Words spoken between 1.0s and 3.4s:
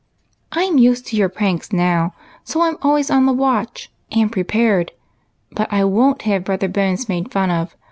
to your pranks now, so I 'm always on the